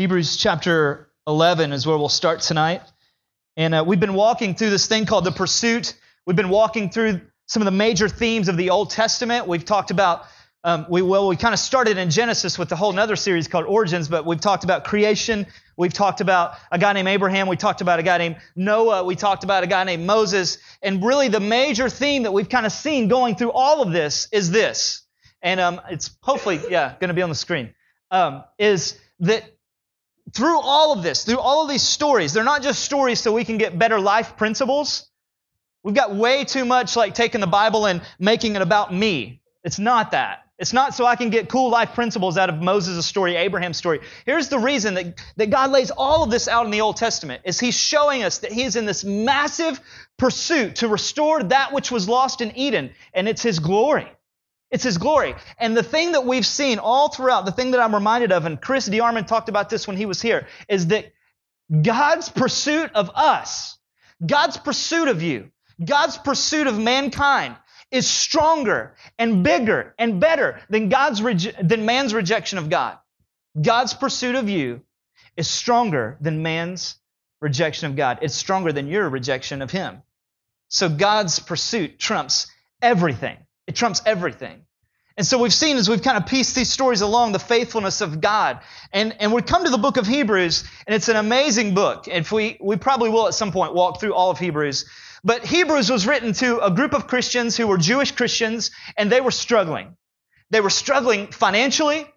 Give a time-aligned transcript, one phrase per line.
[0.00, 2.80] Hebrews chapter 11 is where we'll start tonight.
[3.58, 5.92] And uh, we've been walking through this thing called the pursuit.
[6.24, 9.46] We've been walking through some of the major themes of the Old Testament.
[9.46, 10.24] We've talked about,
[10.64, 13.66] um, we, well, we kind of started in Genesis with a whole other series called
[13.66, 15.46] Origins, but we've talked about creation.
[15.76, 17.46] We've talked about a guy named Abraham.
[17.46, 19.04] We talked about a guy named Noah.
[19.04, 20.56] We talked about a guy named Moses.
[20.80, 24.28] And really, the major theme that we've kind of seen going through all of this
[24.32, 25.02] is this.
[25.42, 27.74] And um, it's hopefully, yeah, going to be on the screen.
[28.10, 29.44] Um, is that
[30.32, 33.44] through all of this, through all of these stories, they're not just stories so we
[33.44, 35.08] can get better life principles.
[35.82, 39.40] We've got way too much like taking the Bible and making it about me.
[39.64, 40.44] It's not that.
[40.58, 44.00] It's not so I can get cool life principles out of Moses' story, Abraham's story.
[44.26, 47.40] Here's the reason that, that God lays all of this out in the Old Testament
[47.46, 49.80] is He's showing us that He is in this massive
[50.18, 54.12] pursuit to restore that which was lost in Eden, and it's His glory.
[54.70, 55.34] It's His glory.
[55.58, 58.60] And the thing that we've seen all throughout, the thing that I'm reminded of, and
[58.60, 61.12] Chris DeArmond talked about this when he was here, is that
[61.82, 63.78] God's pursuit of us,
[64.24, 65.50] God's pursuit of you,
[65.84, 67.56] God's pursuit of mankind
[67.90, 72.98] is stronger and bigger and better than God's than man's rejection of God.
[73.60, 74.82] God's pursuit of you
[75.36, 76.96] is stronger than man's
[77.40, 78.18] rejection of God.
[78.22, 80.02] It's stronger than your rejection of him.
[80.68, 82.46] So God's pursuit trumps
[82.80, 83.38] everything.
[83.70, 84.62] It trumps everything.
[85.16, 88.20] And so we've seen as we've kind of pieced these stories along the faithfulness of
[88.20, 88.58] God.
[88.92, 92.08] And, and we come to the book of Hebrews, and it's an amazing book.
[92.08, 94.86] If we, we probably will at some point walk through all of Hebrews.
[95.22, 99.20] But Hebrews was written to a group of Christians who were Jewish Christians, and they
[99.20, 99.96] were struggling.
[100.50, 102.08] They were struggling financially.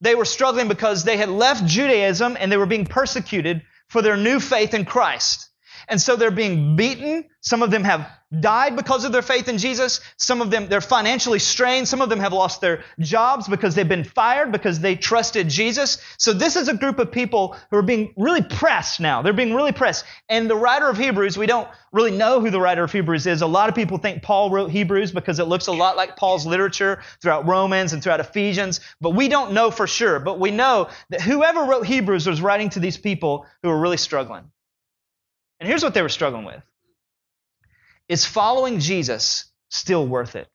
[0.00, 4.16] They were struggling because they had left Judaism and they were being persecuted for their
[4.16, 5.47] new faith in Christ.
[5.88, 7.24] And so they're being beaten.
[7.40, 10.00] Some of them have died because of their faith in Jesus.
[10.18, 11.88] Some of them, they're financially strained.
[11.88, 15.98] Some of them have lost their jobs because they've been fired because they trusted Jesus.
[16.18, 19.22] So this is a group of people who are being really pressed now.
[19.22, 20.04] They're being really pressed.
[20.28, 23.40] And the writer of Hebrews, we don't really know who the writer of Hebrews is.
[23.40, 26.44] A lot of people think Paul wrote Hebrews because it looks a lot like Paul's
[26.44, 28.80] literature throughout Romans and throughout Ephesians.
[29.00, 30.20] But we don't know for sure.
[30.20, 33.96] But we know that whoever wrote Hebrews was writing to these people who were really
[33.96, 34.50] struggling.
[35.60, 36.62] And here's what they were struggling with
[38.08, 40.48] Is following Jesus still worth it?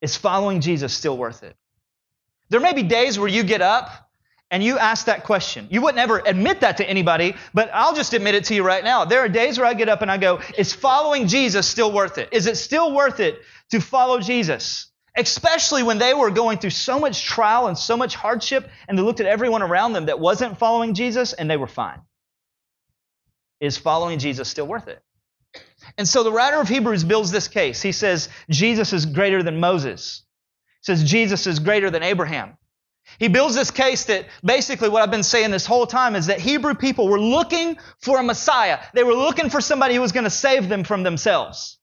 [0.00, 1.56] Is following Jesus still worth it?
[2.50, 4.10] There may be days where you get up
[4.50, 5.68] and you ask that question.
[5.70, 8.84] You wouldn't ever admit that to anybody, but I'll just admit it to you right
[8.84, 9.06] now.
[9.06, 12.18] There are days where I get up and I go, Is following Jesus still worth
[12.18, 12.28] it?
[12.32, 13.40] Is it still worth it
[13.70, 14.88] to follow Jesus?
[15.16, 19.02] Especially when they were going through so much trial and so much hardship, and they
[19.02, 22.00] looked at everyone around them that wasn't following Jesus and they were fine
[23.62, 25.00] is following Jesus still worth it?
[25.96, 27.80] And so the writer of Hebrews builds this case.
[27.80, 30.24] He says Jesus is greater than Moses.
[30.80, 32.56] He says Jesus is greater than Abraham.
[33.18, 36.40] He builds this case that basically what I've been saying this whole time is that
[36.40, 38.80] Hebrew people were looking for a Messiah.
[38.94, 41.78] They were looking for somebody who was going to save them from themselves.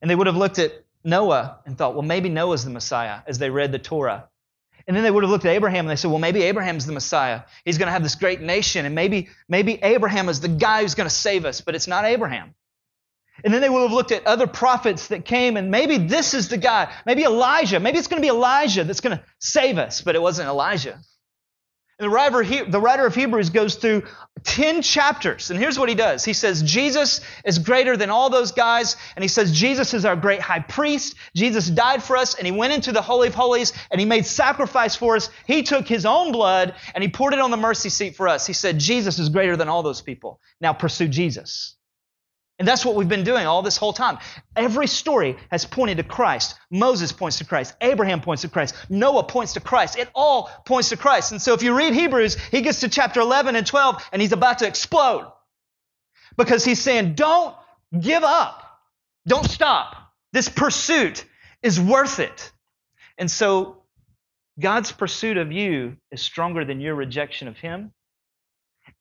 [0.00, 0.72] And they would have looked at
[1.04, 4.28] Noah and thought, well, maybe Noah's the Messiah as they read the Torah.
[4.86, 6.92] And then they would have looked at Abraham and they said, well, maybe Abraham's the
[6.92, 7.42] Messiah.
[7.64, 8.86] He's going to have this great nation.
[8.86, 12.04] And maybe, maybe Abraham is the guy who's going to save us, but it's not
[12.04, 12.54] Abraham.
[13.44, 16.48] And then they would have looked at other prophets that came and maybe this is
[16.48, 16.92] the guy.
[17.04, 17.80] Maybe Elijah.
[17.80, 20.98] Maybe it's going to be Elijah that's going to save us, but it wasn't Elijah.
[21.98, 24.02] And the writer, the writer of Hebrews goes through
[24.44, 26.24] 10 chapters, and here's what he does.
[26.24, 30.14] He says, Jesus is greater than all those guys, and he says, Jesus is our
[30.14, 31.14] great high priest.
[31.34, 34.26] Jesus died for us, and he went into the Holy of Holies, and he made
[34.26, 35.30] sacrifice for us.
[35.46, 38.46] He took his own blood, and he poured it on the mercy seat for us.
[38.46, 40.38] He said, Jesus is greater than all those people.
[40.60, 41.75] Now pursue Jesus.
[42.58, 44.18] And that's what we've been doing all this whole time.
[44.54, 46.58] Every story has pointed to Christ.
[46.70, 47.74] Moses points to Christ.
[47.82, 48.74] Abraham points to Christ.
[48.88, 49.98] Noah points to Christ.
[49.98, 51.32] It all points to Christ.
[51.32, 54.32] And so if you read Hebrews, he gets to chapter 11 and 12 and he's
[54.32, 55.30] about to explode.
[56.38, 57.54] Because he's saying, don't
[57.98, 58.62] give up.
[59.26, 59.96] Don't stop.
[60.32, 61.24] This pursuit
[61.62, 62.52] is worth it.
[63.18, 63.82] And so
[64.58, 67.92] God's pursuit of you is stronger than your rejection of him.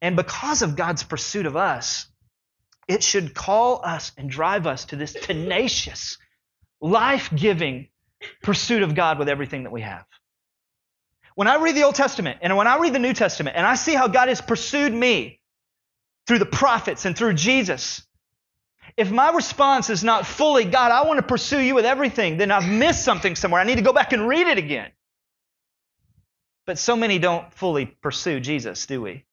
[0.01, 2.07] And because of God's pursuit of us,
[2.87, 6.17] it should call us and drive us to this tenacious,
[6.81, 7.87] life giving
[8.41, 10.05] pursuit of God with everything that we have.
[11.35, 13.75] When I read the Old Testament and when I read the New Testament and I
[13.75, 15.39] see how God has pursued me
[16.27, 18.05] through the prophets and through Jesus,
[18.95, 22.51] if my response is not fully, God, I want to pursue you with everything, then
[22.51, 23.59] I've missed something somewhere.
[23.59, 24.91] I need to go back and read it again.
[26.65, 29.25] But so many don't fully pursue Jesus, do we?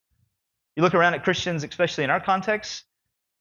[0.74, 2.84] You look around at Christians, especially in our context,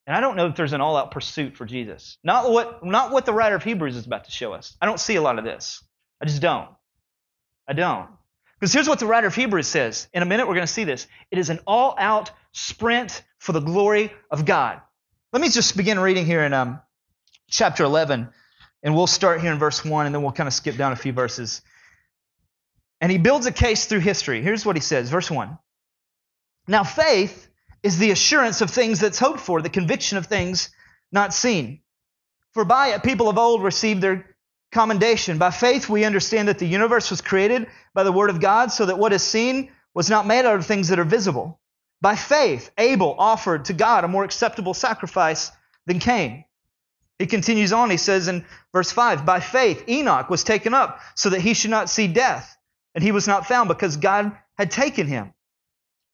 [0.08, 2.18] and I don't know if there's an all-out pursuit for Jesus.
[2.24, 4.76] Not what, not what the writer of Hebrews is about to show us.
[4.82, 5.84] I don't see a lot of this.
[6.22, 6.70] I just don't.
[7.68, 8.10] I don't.
[8.60, 10.08] Because here's what the writer of Hebrews says.
[10.14, 11.08] In a minute, we're going to see this.
[11.30, 14.82] It is an all out sprint for the glory of God.
[15.34, 16.82] Let me just begin reading here in um,
[17.50, 18.30] chapter 11,
[18.84, 20.96] and we'll start here in verse 1, and then we'll kind of skip down a
[20.96, 21.62] few verses.
[23.00, 24.42] And he builds a case through history.
[24.42, 25.58] Here's what he says, verse 1.
[26.68, 27.48] Now, faith
[27.84, 30.70] is the assurance of things that's hoped for, the conviction of things
[31.12, 31.82] not seen.
[32.54, 34.36] For by it, people of old received their
[34.72, 35.38] commendation.
[35.38, 38.86] By faith, we understand that the universe was created by the Word of God, so
[38.86, 41.60] that what is seen was not made out of things that are visible.
[42.02, 45.52] By faith, Abel offered to God a more acceptable sacrifice
[45.86, 46.46] than Cain.
[47.20, 51.30] He continues on, he says in verse 5 By faith, Enoch was taken up so
[51.30, 52.58] that he should not see death,
[52.96, 55.34] and he was not found because God had taken him.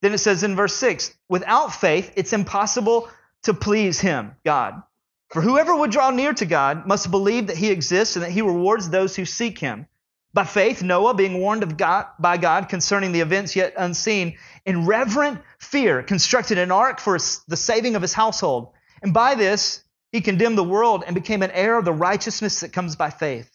[0.01, 3.09] Then it says in verse 6 Without faith, it's impossible
[3.44, 4.81] to please him, God.
[5.29, 8.41] For whoever would draw near to God must believe that he exists and that he
[8.41, 9.88] rewards those who seek him.
[10.33, 14.85] By faith, Noah, being warned of God, by God concerning the events yet unseen, in
[14.85, 17.17] reverent fear constructed an ark for
[17.47, 18.73] the saving of his household.
[19.01, 22.71] And by this, he condemned the world and became an heir of the righteousness that
[22.71, 23.49] comes by faith.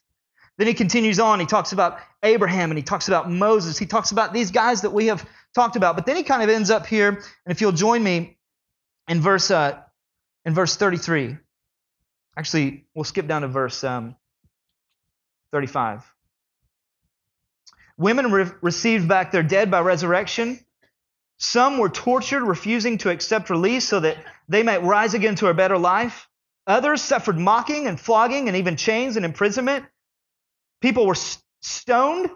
[0.59, 1.41] Then he continues on.
[1.41, 3.79] He talks about Abraham and he talks about Moses.
[3.79, 5.97] He talks about these guys that we have talked about.
[5.97, 8.39] But then he kind of ends up here, and if you'll join me
[9.09, 9.81] in verse uh,
[10.45, 11.37] in verse 33.
[12.37, 14.17] Actually, we'll skip down to verse um,
[15.53, 16.03] 35.
[17.99, 20.59] Women re- received back their dead by resurrection.
[21.39, 24.17] Some were tortured, refusing to accept release so that
[24.49, 26.29] they might rise again to a better life.
[26.67, 29.85] Others suffered mocking and flogging and even chains and imprisonment.
[30.81, 31.17] People were
[31.61, 32.31] stoned.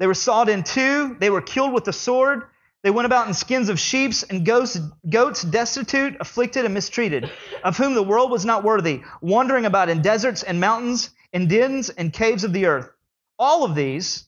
[0.00, 1.14] They were sawed in two.
[1.20, 2.44] They were killed with the sword.
[2.82, 7.30] They went about in skins of sheep and goats, goats, destitute, afflicted, and mistreated,
[7.62, 11.90] of whom the world was not worthy, wandering about in deserts and mountains, in dens
[11.90, 12.90] and caves of the earth.
[13.38, 14.26] All of these,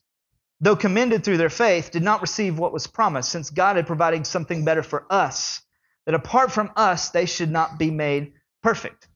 [0.61, 4.27] though commended through their faith, did not receive what was promised, since God had provided
[4.27, 5.63] something better for us,
[6.05, 9.09] that apart from us, they should not be made perfect.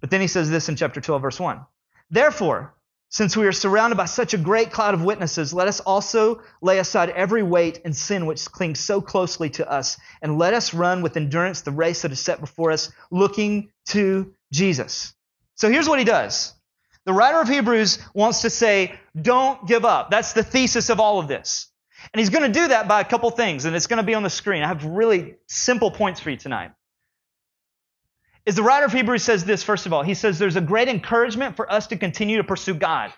[0.00, 1.60] But then he says this in chapter 12, verse 1.
[2.10, 2.74] Therefore,
[3.12, 6.78] since we are surrounded by such a great cloud of witnesses, let us also lay
[6.78, 11.02] aside every weight and sin which clings so closely to us, and let us run
[11.02, 15.12] with endurance the race that is set before us, looking to Jesus.
[15.56, 16.54] So here's what he does.
[17.04, 20.10] The writer of Hebrews wants to say, don't give up.
[20.10, 21.68] That's the thesis of all of this.
[22.14, 24.14] And he's going to do that by a couple things, and it's going to be
[24.14, 24.62] on the screen.
[24.62, 26.72] I have really simple points for you tonight
[28.44, 30.02] is the writer of Hebrews says this, first of all.
[30.02, 33.12] He says there's a great encouragement for us to continue to pursue God.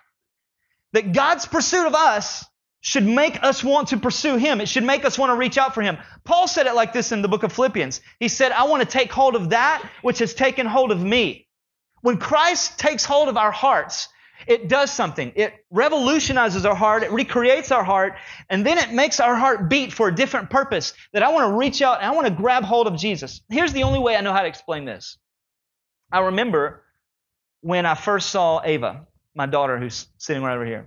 [0.93, 2.45] That God's pursuit of us
[2.81, 4.61] should make us want to pursue Him.
[4.61, 5.97] It should make us want to reach out for Him.
[6.25, 8.03] Paul said it like this in the book of Philippians.
[8.21, 11.49] He said, I want to take hold of that which has taken hold of me.
[12.03, 14.09] When Christ takes hold of our hearts,
[14.47, 15.33] it does something.
[15.35, 18.15] It revolutionizes our heart, it recreates our heart,
[18.49, 20.93] and then it makes our heart beat for a different purpose.
[21.13, 23.41] That I want to reach out and I want to grab hold of Jesus.
[23.49, 25.19] Here's the only way I know how to explain this.
[26.11, 26.85] I remember
[27.61, 30.87] when I first saw Ava, my daughter who's sitting right over here.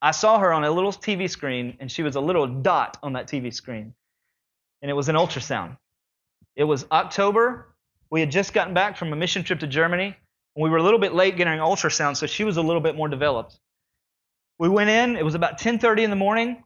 [0.00, 3.14] I saw her on a little TV screen, and she was a little dot on
[3.14, 3.94] that TV screen.
[4.80, 5.76] And it was an ultrasound.
[6.54, 7.74] It was October.
[8.10, 10.16] We had just gotten back from a mission trip to Germany.
[10.60, 13.06] We were a little bit late getting ultrasound, so she was a little bit more
[13.06, 13.58] developed.
[14.58, 16.64] We went in, it was about 10:30 in the morning.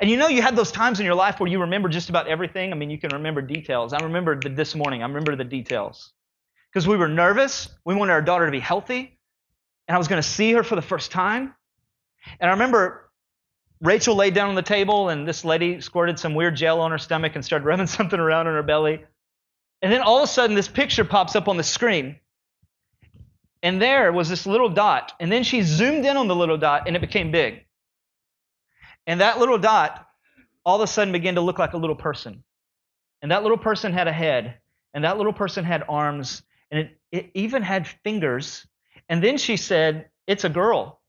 [0.00, 2.26] And you know you had those times in your life where you remember just about
[2.26, 2.72] everything.
[2.72, 3.92] I mean, you can remember details.
[3.92, 6.12] I remember the, this morning, I remember the details.
[6.72, 7.68] Because we were nervous.
[7.84, 9.18] We wanted our daughter to be healthy.
[9.86, 11.54] And I was going to see her for the first time.
[12.40, 13.10] And I remember
[13.82, 16.98] Rachel laid down on the table, and this lady squirted some weird gel on her
[16.98, 19.04] stomach and started rubbing something around in her belly.
[19.82, 22.16] And then all of a sudden, this picture pops up on the screen.
[23.62, 25.12] And there was this little dot.
[25.20, 27.64] And then she zoomed in on the little dot and it became big.
[29.06, 30.06] And that little dot
[30.64, 32.42] all of a sudden began to look like a little person.
[33.20, 34.58] And that little person had a head.
[34.94, 36.42] And that little person had arms.
[36.70, 38.66] And it, it even had fingers.
[39.08, 41.00] And then she said, It's a girl.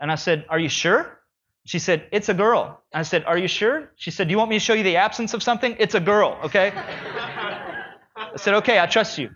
[0.00, 1.18] And I said, Are you sure?
[1.66, 2.82] She said, It's a girl.
[2.92, 3.92] I said, Are you sure?
[3.96, 5.76] She said, Do you want me to show you the absence of something?
[5.78, 6.72] It's a girl, okay?
[8.16, 9.30] I said, Okay, I trust you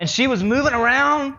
[0.00, 1.34] and she was moving around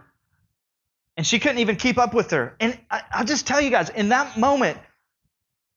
[1.18, 2.56] and she couldn't even keep up with her.
[2.60, 4.78] And I, will just tell you guys, in that moment,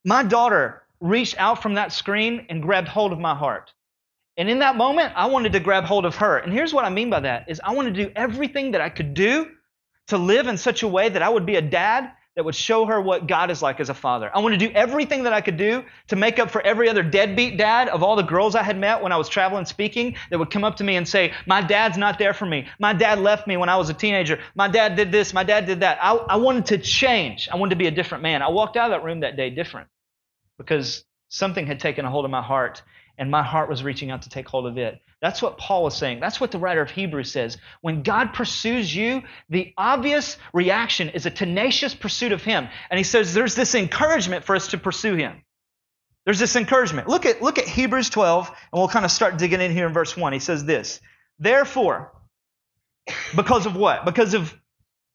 [0.05, 3.73] my daughter reached out from that screen and grabbed hold of my heart.
[4.37, 6.37] And in that moment, I wanted to grab hold of her.
[6.37, 8.89] And here's what I mean by that is I wanted to do everything that I
[8.89, 9.47] could do
[10.07, 12.85] to live in such a way that I would be a dad that would show
[12.85, 14.31] her what God is like as a father.
[14.33, 17.03] I wanted to do everything that I could do to make up for every other
[17.03, 20.39] deadbeat dad of all the girls I had met when I was traveling speaking that
[20.39, 22.67] would come up to me and say, My dad's not there for me.
[22.79, 24.39] My dad left me when I was a teenager.
[24.55, 25.33] My dad did this.
[25.33, 25.99] My dad did that.
[26.01, 27.49] I, I wanted to change.
[27.51, 28.41] I wanted to be a different man.
[28.41, 29.87] I walked out of that room that day different
[30.57, 32.81] because something had taken a hold of my heart
[33.17, 34.99] and my heart was reaching out to take hold of it.
[35.23, 36.19] That's what Paul is saying.
[36.19, 37.57] That's what the writer of Hebrews says.
[37.79, 42.67] When God pursues you, the obvious reaction is a tenacious pursuit of Him.
[42.91, 45.41] And he says there's this encouragement for us to pursue Him.
[46.25, 47.07] There's this encouragement.
[47.07, 49.93] Look at, look at Hebrews 12, and we'll kind of start digging in here in
[49.93, 50.33] verse 1.
[50.33, 50.99] He says this
[51.39, 52.11] Therefore,
[53.33, 54.03] because of what?
[54.03, 54.53] Because of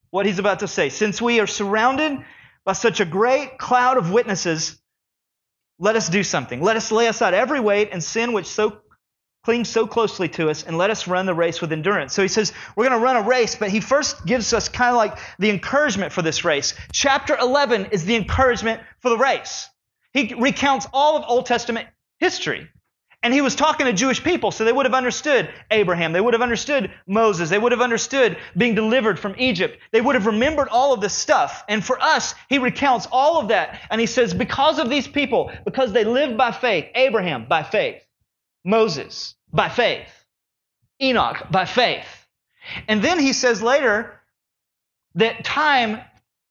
[0.09, 0.89] what he's about to say.
[0.89, 2.25] Since we are surrounded
[2.65, 4.81] by such a great cloud of witnesses,
[5.79, 6.63] let us do something.
[6.63, 8.81] Let us lay aside every weight and sin which so
[9.45, 12.13] clings so closely to us and let us run the race with endurance.
[12.13, 14.91] So he says, we're going to run a race, but he first gives us kind
[14.91, 16.75] of like the encouragement for this race.
[16.93, 19.69] Chapter 11 is the encouragement for the race.
[20.13, 22.69] He recounts all of Old Testament history.
[23.23, 26.13] And he was talking to Jewish people, so they would have understood Abraham.
[26.13, 27.51] They would have understood Moses.
[27.51, 29.79] They would have understood being delivered from Egypt.
[29.91, 31.65] They would have remembered all of this stuff.
[31.69, 33.81] And for us, he recounts all of that.
[33.91, 38.01] And he says, because of these people, because they lived by faith, Abraham by faith,
[38.69, 40.09] Moses, by faith.
[41.01, 42.27] Enoch by faith.
[42.87, 44.21] And then he says later
[45.15, 46.01] that time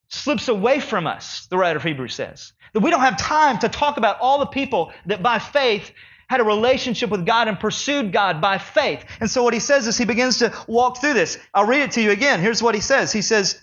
[0.09, 2.53] slips away from us, the writer of Hebrews says.
[2.73, 5.91] That we don't have time to talk about all the people that by faith
[6.27, 9.05] had a relationship with God and pursued God by faith.
[9.19, 11.37] And so what he says is he begins to walk through this.
[11.53, 12.41] I'll read it to you again.
[12.41, 13.11] Here's what he says.
[13.11, 13.61] He says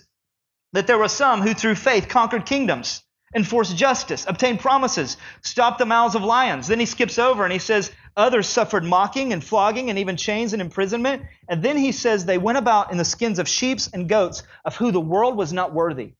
[0.71, 3.03] that there were some who through faith conquered kingdoms,
[3.35, 6.67] enforced justice, obtained promises, stopped the mouths of lions.
[6.67, 10.53] Then he skips over and he says, Others suffered mocking and flogging and even chains
[10.53, 11.23] and imprisonment.
[11.49, 14.75] And then he says they went about in the skins of sheep and goats, of
[14.75, 16.13] who the world was not worthy.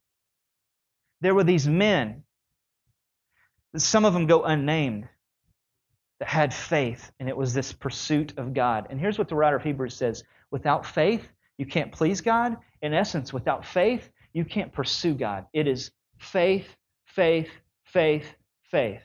[1.21, 2.23] There were these men,
[3.77, 5.07] some of them go unnamed,
[6.19, 8.87] that had faith, and it was this pursuit of God.
[8.89, 12.57] And here's what the writer of Hebrews says without faith, you can't please God.
[12.81, 15.45] In essence, without faith, you can't pursue God.
[15.53, 16.75] It is faith,
[17.05, 17.49] faith,
[17.85, 18.25] faith,
[18.63, 19.01] faith.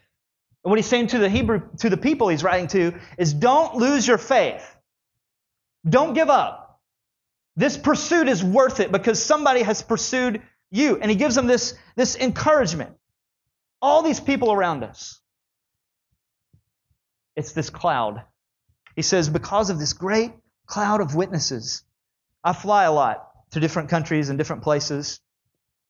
[0.64, 3.76] And what he's saying to the Hebrew, to the people he's writing to, is don't
[3.76, 4.64] lose your faith.
[5.88, 6.80] Don't give up.
[7.56, 10.98] This pursuit is worth it because somebody has pursued you.
[11.00, 12.94] And he gives them this, this encouragement.
[13.82, 15.20] All these people around us.
[17.36, 18.22] It's this cloud.
[18.96, 20.32] He says, because of this great
[20.66, 21.82] cloud of witnesses,
[22.44, 25.20] I fly a lot to different countries and different places.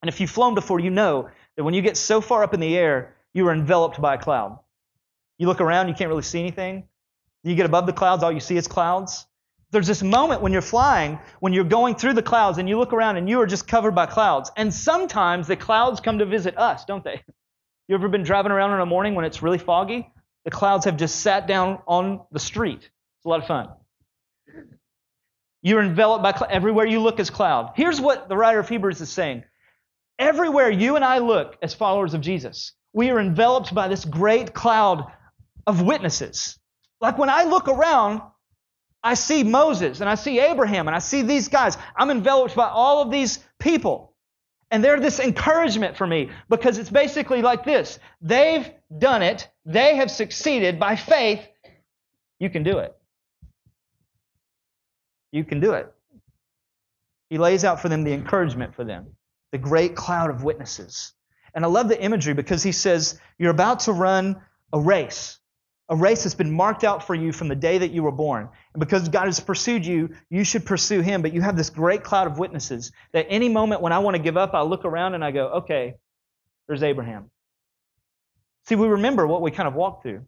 [0.02, 2.60] And if you've flown before, you know that when you get so far up in
[2.60, 4.58] the air, you are enveloped by a cloud.
[5.38, 6.84] You look around, you can't really see anything.
[7.42, 9.26] You get above the clouds, all you see is clouds.
[9.70, 12.92] There's this moment when you're flying, when you're going through the clouds, and you look
[12.92, 14.50] around and you are just covered by clouds.
[14.56, 17.22] And sometimes the clouds come to visit us, don't they?
[17.88, 20.08] You ever been driving around in a morning when it's really foggy?
[20.44, 22.78] The clouds have just sat down on the street.
[22.78, 23.68] It's a lot of fun.
[25.60, 26.52] You're enveloped by cloud.
[26.52, 27.72] Everywhere you look is cloud.
[27.75, 29.42] Here's what the writer of Hebrews is saying.
[30.20, 34.52] Everywhere you and I look as followers of Jesus, we are enveloped by this great
[34.54, 35.11] cloud
[35.66, 36.59] of witnesses.
[37.00, 38.23] Like when I look around,
[39.02, 41.78] I see Moses and I see Abraham and I see these guys.
[41.97, 44.14] I'm enveloped by all of these people.
[44.70, 49.97] And they're this encouragement for me because it's basically like this they've done it, they
[49.97, 51.47] have succeeded by faith.
[52.38, 52.94] You can do it.
[55.32, 55.92] You can do it.
[57.30, 59.14] He lays out for them the encouragement for them,
[59.52, 61.14] the great cloud of witnesses.
[61.54, 64.40] And I love the imagery because he says, You're about to run
[64.73, 65.38] a race.
[65.88, 68.49] A race that's been marked out for you from the day that you were born.
[68.75, 71.21] And because God has pursued you, you should pursue Him.
[71.21, 74.23] But you have this great cloud of witnesses that any moment when I want to
[74.23, 75.95] give up, I look around and I go, okay,
[76.69, 77.30] there's Abraham.
[78.66, 80.25] See, we remember what we kind of walked through.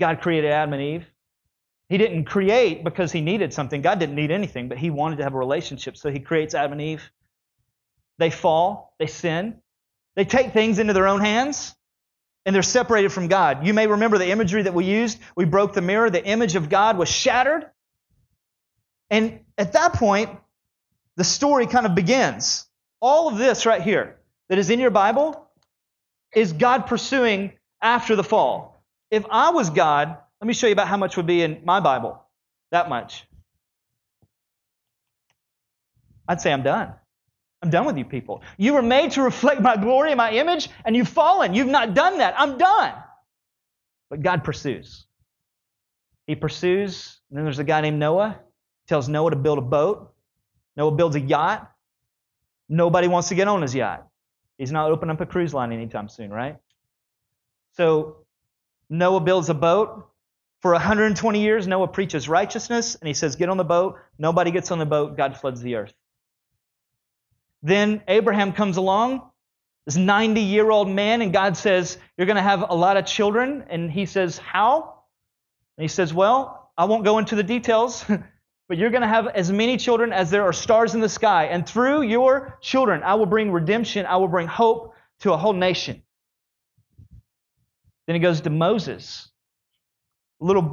[0.00, 1.06] God created Adam and Eve.
[1.90, 3.82] He didn't create because He needed something.
[3.82, 5.94] God didn't need anything, but He wanted to have a relationship.
[5.94, 7.10] So He creates Adam and Eve.
[8.16, 9.60] They fall, they sin,
[10.16, 11.74] they take things into their own hands
[12.44, 13.66] and they're separated from God.
[13.66, 15.18] You may remember the imagery that we used.
[15.36, 17.66] We broke the mirror, the image of God was shattered.
[19.10, 20.30] And at that point,
[21.16, 22.66] the story kind of begins.
[23.00, 24.16] All of this right here
[24.48, 25.48] that is in your Bible
[26.34, 28.82] is God pursuing after the fall.
[29.10, 31.80] If I was God, let me show you about how much would be in my
[31.80, 32.22] Bible.
[32.72, 33.26] That much.
[36.28, 36.94] I'd say I'm done.
[37.62, 38.42] I'm done with you people.
[38.58, 41.54] You were made to reflect my glory and my image, and you've fallen.
[41.54, 42.34] You've not done that.
[42.38, 42.92] I'm done.
[44.10, 45.06] But God pursues.
[46.26, 48.38] He pursues, and then there's a guy named Noah.
[48.84, 50.12] He tells Noah to build a boat.
[50.76, 51.70] Noah builds a yacht.
[52.68, 54.06] Nobody wants to get on his yacht.
[54.58, 56.56] He's not opening up a cruise line anytime soon, right?
[57.72, 58.26] So
[58.90, 60.08] Noah builds a boat.
[60.62, 63.98] For 120 years, Noah preaches righteousness, and he says, Get on the boat.
[64.18, 65.16] Nobody gets on the boat.
[65.16, 65.94] God floods the earth.
[67.66, 69.28] Then Abraham comes along,
[69.86, 73.06] this 90 year old man, and God says, You're going to have a lot of
[73.06, 73.64] children.
[73.68, 75.02] And he says, How?
[75.76, 78.04] And he says, Well, I won't go into the details,
[78.68, 81.46] but you're going to have as many children as there are stars in the sky.
[81.46, 85.52] And through your children, I will bring redemption, I will bring hope to a whole
[85.52, 86.04] nation.
[88.06, 89.28] Then he goes to Moses,
[90.40, 90.72] a little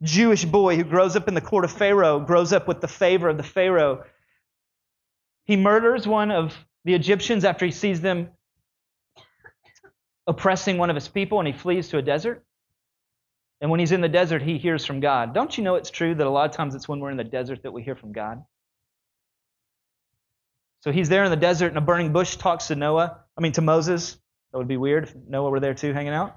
[0.00, 3.28] Jewish boy who grows up in the court of Pharaoh, grows up with the favor
[3.28, 4.04] of the Pharaoh.
[5.50, 8.28] He murders one of the Egyptians after he sees them
[10.28, 12.44] oppressing one of his people and he flees to a desert.
[13.60, 15.34] And when he's in the desert, he hears from God.
[15.34, 17.24] Don't you know it's true that a lot of times it's when we're in the
[17.24, 18.44] desert that we hear from God?
[20.82, 23.18] So he's there in the desert, and a burning bush talks to Noah.
[23.36, 24.18] I mean, to Moses.
[24.52, 26.36] That would be weird if Noah were there too, hanging out.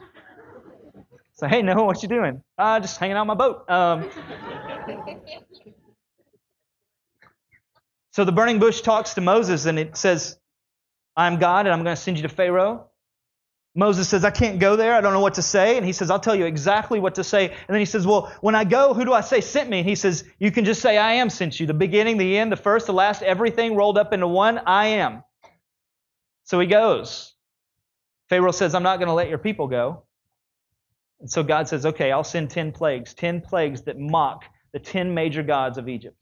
[1.36, 2.42] So, hey, Noah, what you doing?
[2.58, 3.70] Uh, just hanging out on my boat.
[3.70, 4.10] Um,
[8.14, 10.38] so the burning bush talks to Moses, and it says,
[11.18, 12.86] I'm God, and I'm going to send you to Pharaoh.
[13.74, 14.94] Moses says, I can't go there.
[14.94, 15.78] I don't know what to say.
[15.78, 17.50] And he says, I'll tell you exactly what to say.
[17.50, 19.80] And then he says, Well, when I go, who do I say sent me?
[19.80, 21.66] And he says, You can just say, I am sent you.
[21.66, 24.60] The beginning, the end, the first, the last, everything rolled up into one.
[24.60, 25.24] I am.
[26.44, 27.34] So he goes.
[28.30, 30.04] Pharaoh says, I'm not going to let your people go.
[31.20, 35.16] And so God says, Okay, I'll send 10 plagues, 10 plagues that mock the 10
[35.16, 36.16] major gods of Egypt.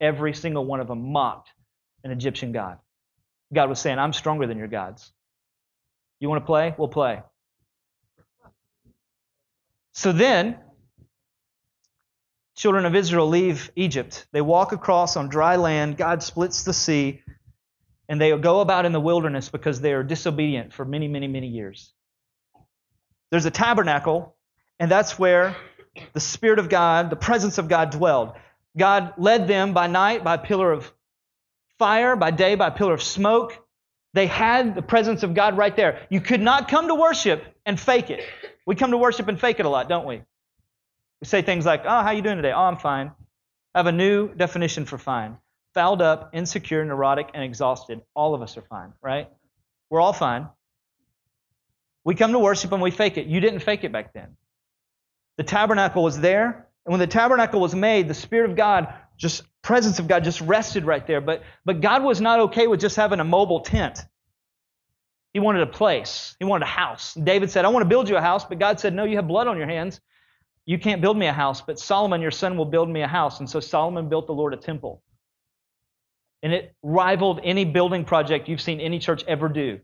[0.00, 1.50] Every single one of them mocked
[2.02, 2.78] an Egyptian god.
[3.52, 5.12] God was saying, I'm stronger than your gods.
[6.20, 6.74] You want to play?
[6.76, 7.22] We'll play.
[9.92, 10.58] So then,
[12.56, 14.26] children of Israel leave Egypt.
[14.32, 15.96] They walk across on dry land.
[15.96, 17.22] God splits the sea,
[18.08, 21.46] and they go about in the wilderness because they are disobedient for many, many, many
[21.46, 21.92] years.
[23.30, 24.36] There's a tabernacle,
[24.78, 25.56] and that's where
[26.12, 28.32] the Spirit of God, the presence of God dwelled.
[28.76, 30.92] God led them by night by a pillar of
[31.78, 33.58] fire, by day by a pillar of smoke.
[34.12, 36.06] They had the presence of God right there.
[36.08, 38.24] You could not come to worship and fake it.
[38.66, 40.22] We come to worship and fake it a lot, don't we?
[41.20, 42.52] We say things like, "Oh, how you doing today?
[42.52, 43.12] Oh, I'm fine."
[43.74, 45.38] I have a new definition for fine.
[45.74, 48.02] Fouled up, insecure, neurotic, and exhausted.
[48.14, 49.28] All of us are fine, right?
[49.90, 50.48] We're all fine.
[52.04, 53.26] We come to worship and we fake it.
[53.26, 54.36] You didn't fake it back then.
[55.36, 59.42] The tabernacle was there, and when the tabernacle was made, the Spirit of God just
[59.62, 61.20] presence of God just rested right there.
[61.20, 64.00] But, but God was not okay with just having a mobile tent.
[65.32, 66.36] He wanted a place.
[66.38, 67.14] He wanted a house.
[67.14, 69.26] David said, I want to build you a house, but God said, No, you have
[69.26, 70.00] blood on your hands.
[70.66, 73.40] You can't build me a house, but Solomon, your son, will build me a house.
[73.40, 75.02] And so Solomon built the Lord a temple.
[76.42, 79.80] And it rivaled any building project you've seen any church ever do.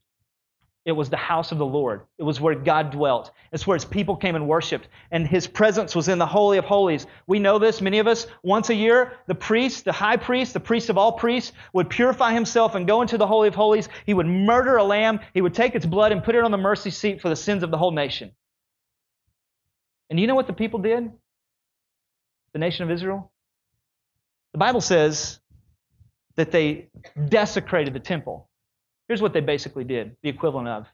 [0.87, 2.03] It was the house of the Lord.
[2.19, 3.33] It was where God dwelt.
[3.53, 4.89] It's where his people came and worshiped.
[5.11, 7.07] And his presence was in the Holy of Holies.
[7.27, 8.27] We know this, many of us.
[8.43, 12.33] Once a year, the priest, the high priest, the priest of all priests, would purify
[12.33, 13.91] himself and go into the Holy of Holies.
[14.07, 15.21] He would murder a lamb.
[15.35, 17.63] He would take its blood and put it on the mercy seat for the sins
[17.63, 18.33] of the whole nation.
[20.09, 21.11] And you know what the people did?
[22.53, 23.31] The nation of Israel?
[24.53, 25.39] The Bible says
[26.37, 26.89] that they
[27.29, 28.50] desecrated the temple.
[29.11, 30.87] Here's what they basically did, the equivalent of.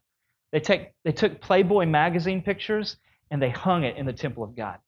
[0.50, 2.96] They, take, they took Playboy magazine pictures
[3.30, 4.78] and they hung it in the temple of God.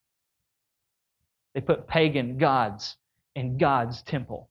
[1.53, 2.97] They put pagan gods
[3.37, 4.49] in God's temple.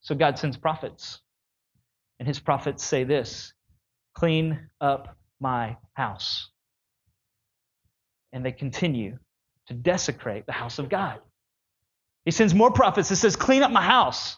[0.00, 1.20] So God sends prophets.
[2.18, 3.52] And his prophets say this
[4.16, 6.48] clean up my house.
[8.32, 9.20] And they continue
[9.68, 11.20] to desecrate the house of God.
[12.24, 14.36] He sends more prophets that says, clean up my house.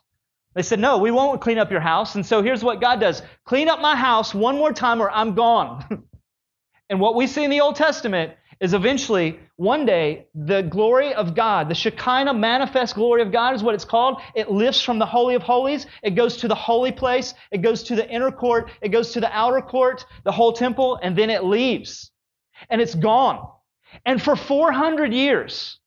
[0.55, 2.15] They said, No, we won't clean up your house.
[2.15, 5.35] And so here's what God does clean up my house one more time or I'm
[5.35, 6.05] gone.
[6.91, 11.35] and what we see in the Old Testament is eventually, one day, the glory of
[11.35, 14.21] God, the Shekinah manifest glory of God is what it's called.
[14.35, 15.87] It lifts from the Holy of Holies.
[16.03, 17.35] It goes to the holy place.
[17.51, 18.71] It goes to the inner court.
[18.81, 22.13] It goes to the outer court, the whole temple, and then it leaves.
[22.71, 23.49] And it's gone.
[24.07, 25.79] And for 400 years,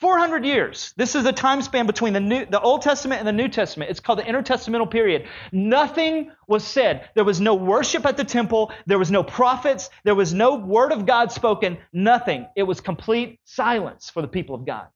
[0.00, 0.92] 400 years.
[0.96, 3.90] This is the time span between the, New, the Old Testament and the New Testament.
[3.90, 5.26] It's called the intertestamental period.
[5.52, 7.08] Nothing was said.
[7.14, 8.72] There was no worship at the temple.
[8.86, 9.90] There was no prophets.
[10.02, 11.78] There was no word of God spoken.
[11.92, 12.46] Nothing.
[12.56, 14.88] It was complete silence for the people of God.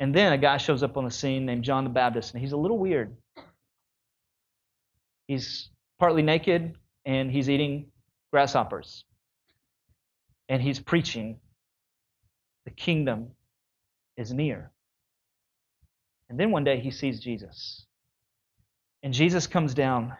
[0.00, 2.52] And then a guy shows up on the scene named John the Baptist, and he's
[2.52, 3.16] a little weird.
[5.26, 7.86] He's partly naked, and he's eating
[8.30, 9.04] grasshoppers
[10.48, 11.38] and he's preaching
[12.64, 13.28] the kingdom
[14.16, 14.70] is near.
[16.28, 17.86] And then one day he sees Jesus.
[19.02, 20.16] And Jesus comes down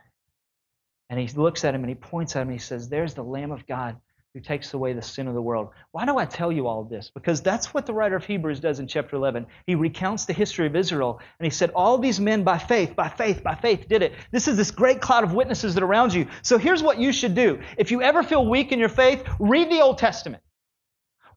[1.10, 3.24] and he looks at him and he points at him and he says, There's the
[3.24, 3.96] Lamb of God
[4.36, 5.70] who takes away the sin of the world.
[5.92, 7.10] Why do I tell you all this?
[7.14, 9.46] Because that's what the writer of Hebrews does in chapter 11.
[9.66, 13.08] He recounts the history of Israel, and he said, All these men by faith, by
[13.08, 14.12] faith, by faith did it.
[14.32, 16.26] This is this great cloud of witnesses that are around you.
[16.42, 17.62] So here's what you should do.
[17.78, 20.42] If you ever feel weak in your faith, read the Old Testament.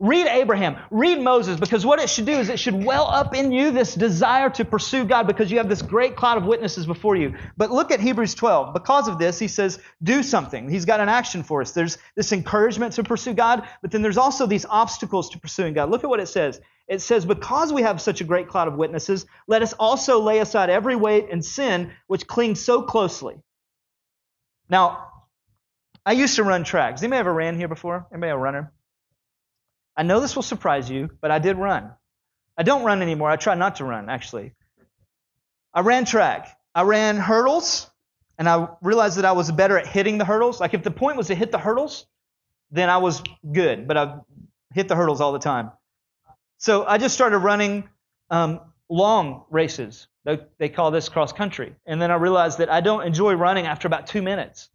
[0.02, 3.52] Read Abraham, read Moses, because what it should do is it should well up in
[3.52, 7.18] you this desire to pursue God because you have this great cloud of witnesses before
[7.18, 7.36] you.
[7.58, 8.74] But look at Hebrews 12.
[8.74, 10.70] Because of this, he says, do something.
[10.70, 11.74] He's got an action for us.
[11.74, 15.90] There's this encouragement to pursue God, but then there's also these obstacles to pursuing God.
[15.90, 16.62] Look at what it says.
[16.88, 20.40] It says, Because we have such a great cloud of witnesses, let us also lay
[20.40, 23.36] aside every weight and sin which clings so closely.
[24.70, 25.08] Now,
[26.06, 27.02] I used to run tracks.
[27.04, 28.08] Anybody ever ran here before?
[28.14, 28.72] Anybody a runner?
[30.00, 31.92] I know this will surprise you, but I did run.
[32.58, 33.30] I don't run anymore.
[33.30, 34.54] I try not to run, actually.
[35.74, 36.58] I ran track.
[36.74, 37.92] I ran hurdles,
[38.38, 40.62] and I realized that I was better at hitting the hurdles.
[40.62, 42.06] Like if the point was to hit the hurdles,
[42.72, 44.20] then I was good, but I
[44.74, 45.72] hit the hurdles all the time.
[46.60, 47.90] So I just started running
[48.30, 50.08] um, long races.
[50.24, 51.76] They, they call this cross country.
[51.86, 54.70] And then I realized that I don't enjoy running after about two minutes.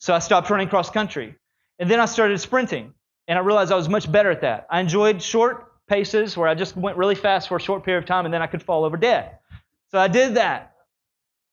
[0.00, 1.36] So I stopped running cross country.
[1.78, 2.94] And then I started sprinting.
[3.28, 4.66] And I realized I was much better at that.
[4.70, 8.06] I enjoyed short paces where I just went really fast for a short period of
[8.06, 9.38] time and then I could fall over dead.
[9.90, 10.72] So I did that.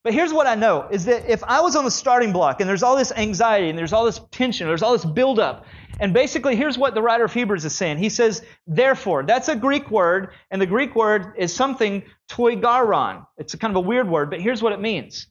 [0.04, 2.70] But here's what I know is that if I was on the starting block and
[2.70, 5.66] there's all this anxiety and there's all this tension, there's all this buildup,
[6.00, 7.98] and basically here's what the writer of Hebrews is saying.
[7.98, 13.26] He says, therefore, that's a Greek word, and the Greek word is something toigaron.
[13.38, 15.28] It's a kind of a weird word, but here's what it means.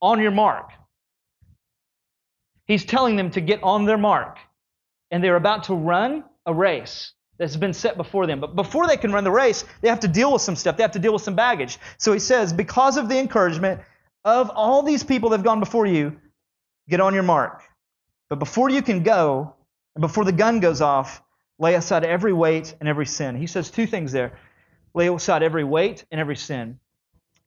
[0.00, 0.70] On your mark.
[2.66, 4.38] He's telling them to get on their mark
[5.10, 8.40] and they're about to run a race that's been set before them.
[8.40, 10.76] But before they can run the race, they have to deal with some stuff.
[10.76, 11.78] They have to deal with some baggage.
[11.98, 13.80] So he says, because of the encouragement
[14.24, 16.16] of all these people that have gone before you,
[16.88, 17.62] get on your mark.
[18.28, 19.54] But before you can go,
[19.94, 21.22] and before the gun goes off,
[21.58, 23.36] lay aside every weight and every sin.
[23.36, 24.38] He says two things there
[24.94, 26.78] lay aside every weight and every sin.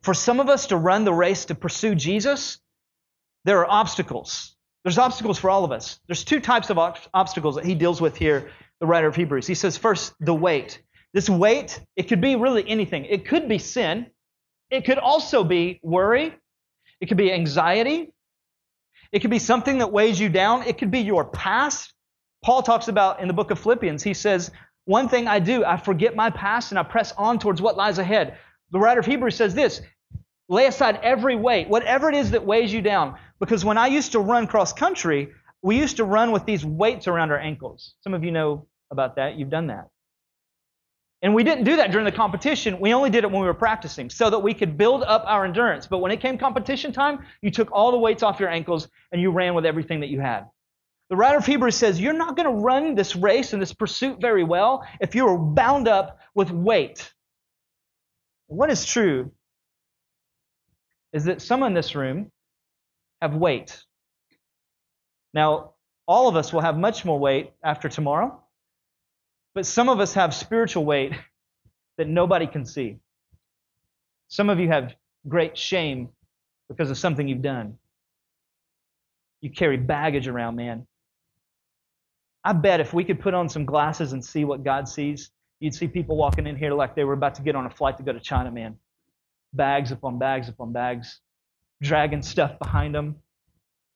[0.01, 2.59] For some of us to run the race to pursue Jesus,
[3.43, 4.55] there are obstacles.
[4.83, 5.99] There's obstacles for all of us.
[6.07, 6.77] There's two types of
[7.13, 9.45] obstacles that he deals with here, the writer of Hebrews.
[9.45, 10.81] He says, first, the weight.
[11.13, 13.05] This weight, it could be really anything.
[13.05, 14.07] It could be sin.
[14.69, 16.33] It could also be worry.
[17.01, 18.13] It could be anxiety.
[19.11, 20.63] It could be something that weighs you down.
[20.63, 21.93] It could be your past.
[22.43, 24.51] Paul talks about in the book of Philippians, he says,
[24.85, 27.97] One thing I do, I forget my past and I press on towards what lies
[27.97, 28.37] ahead.
[28.71, 29.81] The writer of Hebrews says this
[30.47, 33.17] lay aside every weight, whatever it is that weighs you down.
[33.39, 35.29] Because when I used to run cross country,
[35.61, 37.95] we used to run with these weights around our ankles.
[38.01, 39.35] Some of you know about that.
[39.37, 39.87] You've done that.
[41.21, 42.79] And we didn't do that during the competition.
[42.79, 45.43] We only did it when we were practicing so that we could build up our
[45.43, 45.85] endurance.
[45.85, 49.21] But when it came competition time, you took all the weights off your ankles and
[49.21, 50.45] you ran with everything that you had.
[51.09, 54.21] The writer of Hebrews says you're not going to run this race and this pursuit
[54.21, 57.11] very well if you are bound up with weight.
[58.47, 59.31] What is true
[61.11, 62.31] is that some in this room
[63.21, 63.83] have weight.
[65.33, 65.73] Now,
[66.07, 68.41] all of us will have much more weight after tomorrow,
[69.53, 71.13] but some of us have spiritual weight
[71.97, 72.97] that nobody can see.
[74.27, 74.95] Some of you have
[75.27, 76.09] great shame
[76.67, 77.77] because of something you've done.
[79.41, 80.87] You carry baggage around, man.
[82.43, 85.75] I bet if we could put on some glasses and see what God sees, you'd
[85.75, 88.03] see people walking in here like they were about to get on a flight to
[88.03, 88.77] go to China, man.
[89.53, 91.19] Bags upon bags upon bags,
[91.81, 93.15] dragging stuff behind them.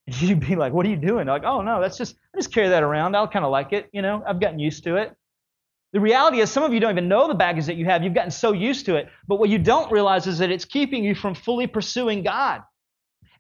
[0.08, 1.26] And you'd be like, what are you doing?
[1.26, 3.16] They're like, oh no, that's just I just carry that around.
[3.16, 4.24] I'll kind of like it, you know.
[4.26, 5.16] I've gotten used to it.
[5.94, 8.04] The reality is some of you don't even know the baggage that you have.
[8.04, 9.10] You've gotten so used to it.
[9.28, 12.64] But what you don't realize is that it's keeping you from fully pursuing God.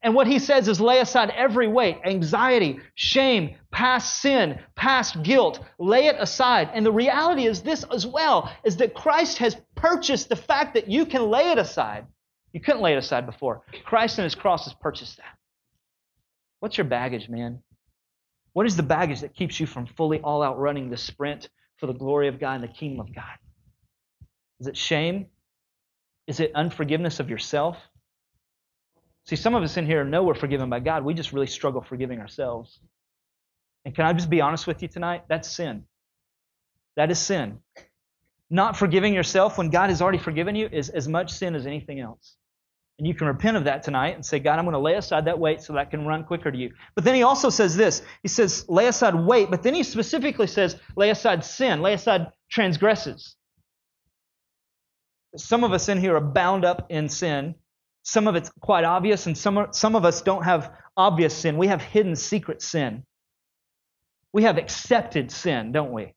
[0.03, 5.61] And what he says is lay aside every weight, anxiety, shame, past sin, past guilt.
[5.79, 6.69] Lay it aside.
[6.73, 10.89] And the reality is this as well, is that Christ has purchased the fact that
[10.89, 12.05] you can lay it aside.
[12.53, 13.63] You couldn't lay it aside before.
[13.83, 15.37] Christ and his cross has purchased that.
[16.59, 17.59] What's your baggage, man?
[18.53, 21.87] What is the baggage that keeps you from fully all out running the sprint for
[21.87, 23.37] the glory of God and the kingdom of God?
[24.59, 25.25] Is it shame?
[26.27, 27.77] Is it unforgiveness of yourself?
[29.25, 31.03] See, some of us in here know we're forgiven by God.
[31.03, 32.79] We just really struggle forgiving ourselves.
[33.85, 35.23] And can I just be honest with you tonight?
[35.27, 35.83] That's sin.
[36.95, 37.59] That is sin.
[38.49, 41.99] Not forgiving yourself when God has already forgiven you is as much sin as anything
[41.99, 42.35] else.
[42.99, 45.25] And you can repent of that tonight and say, God, I'm going to lay aside
[45.25, 46.73] that weight so that I can run quicker to you.
[46.95, 50.47] But then he also says this He says, lay aside weight, but then he specifically
[50.47, 53.35] says, lay aside sin, lay aside transgresses.
[55.35, 57.55] some of us in here are bound up in sin.
[58.03, 61.57] Some of it's quite obvious, and some, some of us don't have obvious sin.
[61.57, 63.03] We have hidden secret sin.
[64.33, 66.13] We have accepted sin, don't we?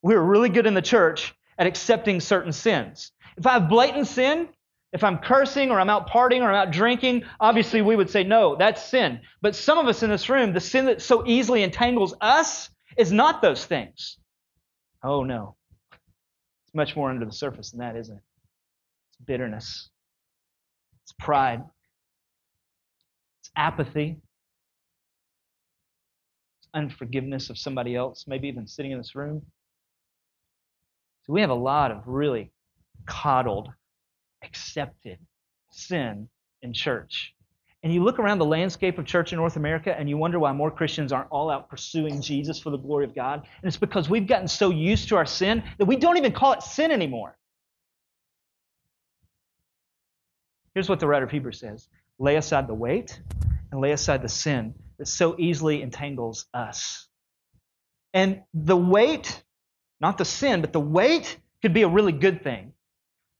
[0.00, 3.12] We're really good in the church at accepting certain sins.
[3.36, 4.48] If I have blatant sin,
[4.92, 8.24] if I'm cursing or I'm out partying or I'm out drinking, obviously we would say,
[8.24, 9.20] no, that's sin.
[9.40, 13.10] But some of us in this room, the sin that so easily entangles us is
[13.10, 14.18] not those things.
[15.02, 15.56] Oh, no.
[16.66, 18.22] It's much more under the surface than that, isn't it?
[19.08, 19.88] It's bitterness,
[21.04, 21.62] it's pride,
[23.40, 24.20] it's apathy,
[26.60, 29.42] it's unforgiveness of somebody else, maybe even sitting in this room.
[31.24, 32.52] So we have a lot of really
[33.06, 33.70] coddled
[34.42, 35.18] accepted
[35.70, 36.28] sin
[36.62, 37.34] in church.
[37.82, 40.52] And you look around the landscape of church in North America and you wonder why
[40.52, 43.40] more Christians aren't all out pursuing Jesus for the glory of God.
[43.40, 46.52] And it's because we've gotten so used to our sin that we don't even call
[46.52, 47.36] it sin anymore.
[50.74, 53.20] Here's what the writer of Hebrews says lay aside the weight
[53.72, 57.08] and lay aside the sin that so easily entangles us.
[58.14, 59.42] And the weight,
[60.00, 62.72] not the sin, but the weight could be a really good thing.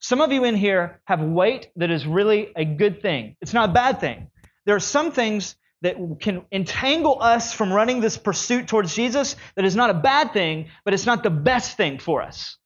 [0.02, 3.36] Some of you in here have weight that is really a good thing.
[3.40, 4.28] It's not a bad thing.
[4.66, 9.64] There are some things that can entangle us from running this pursuit towards Jesus that
[9.64, 12.56] is not a bad thing, but it's not the best thing for us.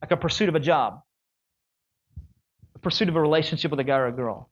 [0.00, 1.02] Like a pursuit of a job,
[2.74, 4.50] a pursuit of a relationship with a guy or a girl,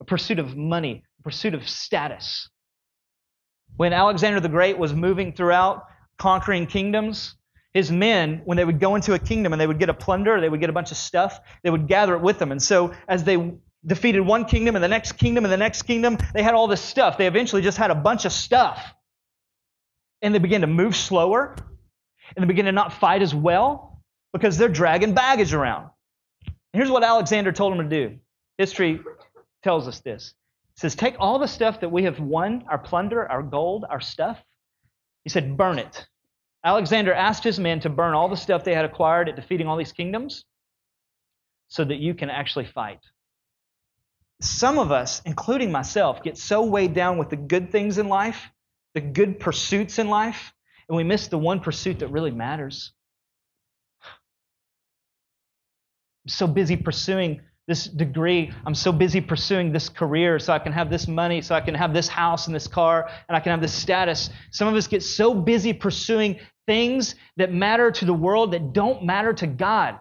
[0.00, 2.50] a pursuit of money, a pursuit of status.
[3.76, 5.84] When Alexander the Great was moving throughout,
[6.18, 7.34] conquering kingdoms,
[7.74, 10.40] his men, when they would go into a kingdom and they would get a plunder,
[10.40, 12.52] they would get a bunch of stuff, they would gather it with them.
[12.52, 13.52] And so as they
[13.84, 16.80] defeated one kingdom and the next kingdom and the next kingdom, they had all this
[16.80, 17.18] stuff.
[17.18, 18.94] They eventually just had a bunch of stuff.
[20.22, 21.56] And they began to move slower
[22.34, 25.90] and they began to not fight as well because they're dragging baggage around.
[26.46, 28.18] And here's what Alexander told them to do.
[28.56, 29.00] History
[29.64, 30.34] tells us this.
[30.76, 34.00] It says, Take all the stuff that we have won, our plunder, our gold, our
[34.00, 34.42] stuff.
[35.24, 36.06] He said, Burn it.
[36.64, 39.76] Alexander asked his men to burn all the stuff they had acquired at defeating all
[39.76, 40.44] these kingdoms
[41.68, 43.00] so that you can actually fight.
[44.40, 48.50] Some of us, including myself, get so weighed down with the good things in life,
[48.94, 50.52] the good pursuits in life,
[50.88, 52.92] and we miss the one pursuit that really matters.
[56.24, 58.52] I'm so busy pursuing this degree.
[58.66, 61.74] I'm so busy pursuing this career so I can have this money, so I can
[61.74, 64.30] have this house and this car, and I can have this status.
[64.50, 69.04] Some of us get so busy pursuing things that matter to the world that don't
[69.04, 69.98] matter to God.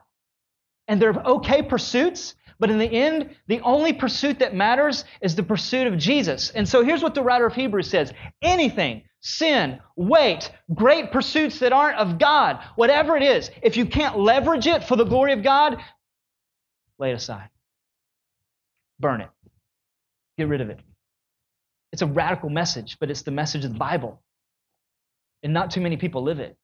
[0.88, 5.44] And they're okay pursuits, but in the end, the only pursuit that matters is the
[5.44, 6.50] pursuit of Jesus.
[6.52, 11.74] And so here's what the writer of Hebrews says anything, sin, weight, great pursuits that
[11.74, 15.44] aren't of God, whatever it is, if you can't leverage it for the glory of
[15.44, 15.78] God,
[17.00, 17.50] lay it aside.
[19.00, 19.30] Burn it.
[20.38, 20.80] Get rid of it.
[21.92, 24.22] It's a radical message, but it's the message of the Bible
[25.44, 26.58] and not too many people live it.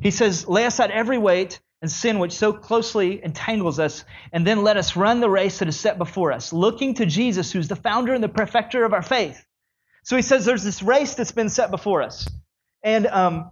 [0.00, 4.62] He says, Lay aside every weight and sin which so closely entangles us, and then
[4.62, 7.76] let us run the race that is set before us, looking to Jesus, who's the
[7.76, 9.44] founder and the perfecter of our faith.
[10.04, 12.28] So he says there's this race that's been set before us.
[12.84, 13.50] And um,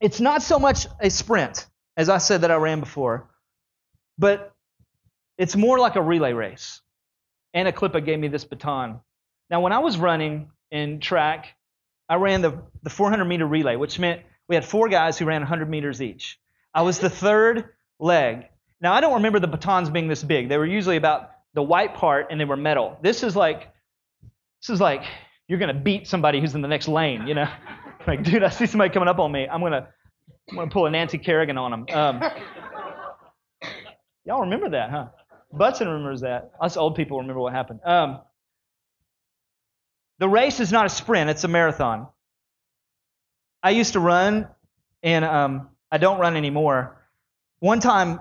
[0.00, 3.28] it's not so much a sprint, as I said that I ran before,
[4.18, 4.54] but
[5.38, 6.82] it's more like a relay race.
[7.54, 9.00] Anna Klippa gave me this baton.
[9.48, 11.55] Now, when I was running in track,
[12.08, 15.40] I ran the, the 400 meter relay, which meant we had four guys who ran
[15.40, 16.38] 100 meters each.
[16.72, 18.46] I was the third leg.
[18.80, 20.48] Now, I don't remember the batons being this big.
[20.48, 22.98] They were usually about the white part and they were metal.
[23.02, 23.72] This is like,
[24.60, 25.02] this is like,
[25.48, 27.48] you're going to beat somebody who's in the next lane, you know?
[28.06, 29.48] like, dude, I see somebody coming up on me.
[29.48, 29.88] I'm going to,
[30.50, 31.86] I'm to pull a Nancy Kerrigan on them.
[31.92, 32.22] Um,
[34.24, 35.06] y'all remember that, huh?
[35.52, 36.52] Butson remembers that.
[36.60, 37.80] Us old people remember what happened.
[37.84, 38.20] Um,
[40.18, 42.08] the race is not a sprint, it's a marathon.
[43.62, 44.48] I used to run,
[45.02, 46.96] and um, I don't run anymore.
[47.60, 48.20] One time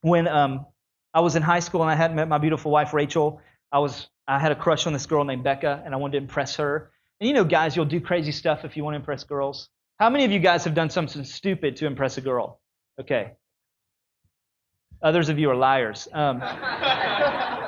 [0.00, 0.66] when um,
[1.12, 3.40] I was in high school and I hadn't met my beautiful wife, Rachel,
[3.72, 6.18] I, was, I had a crush on this girl named Becca, and I wanted to
[6.18, 6.90] impress her.
[7.20, 9.68] And you know, guys, you'll do crazy stuff if you want to impress girls.
[9.98, 12.60] How many of you guys have done something stupid to impress a girl?
[12.98, 13.32] Okay.
[15.02, 16.08] Others of you are liars.
[16.12, 16.40] Um,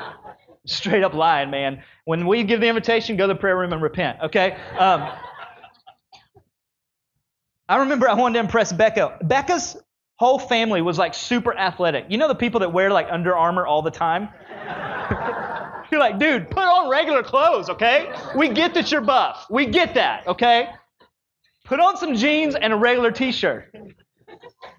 [0.67, 1.83] straight up lying, man.
[2.05, 4.57] When we give the invitation, go to the prayer room and repent, okay?
[4.79, 5.09] Um,
[7.69, 9.19] I remember I wanted to impress Becca.
[9.23, 9.77] Becca's
[10.17, 12.07] whole family was like super athletic.
[12.09, 14.29] You know the people that wear like Under Armour all the time?
[15.91, 18.13] you're like, dude, put on regular clothes, okay?
[18.37, 19.47] We get that you're buff.
[19.51, 20.69] We get that, okay?
[21.65, 23.73] Put on some jeans and a regular t shirt.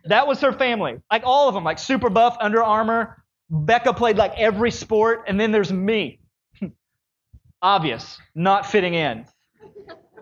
[0.06, 0.98] That was her family.
[1.12, 3.23] Like all of them, like super buff, Under Armour.
[3.54, 6.20] Becca played like every sport, and then there's me.
[7.62, 9.26] Obvious, not fitting in.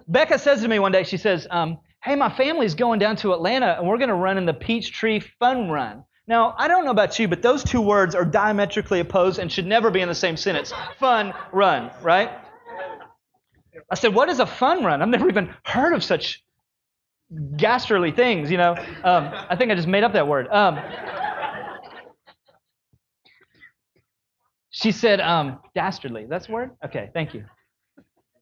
[0.09, 3.31] Becca says to me one day, she says, um, Hey, my family's going down to
[3.31, 6.03] Atlanta, and we're going to run in the Peachtree Fun Run.
[6.27, 9.65] Now, I don't know about you, but those two words are diametrically opposed and should
[9.65, 10.73] never be in the same sentence.
[10.99, 12.31] Fun run, right?
[13.89, 15.01] I said, What is a fun run?
[15.01, 16.43] I've never even heard of such
[17.55, 18.75] ghastly things, you know.
[19.03, 20.49] Um, I think I just made up that word.
[20.49, 20.79] Um,
[24.71, 26.25] she said, um, dastardly.
[26.27, 26.71] That's the word?
[26.83, 27.45] Okay, thank you.